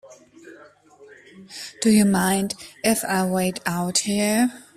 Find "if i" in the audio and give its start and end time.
2.83-3.23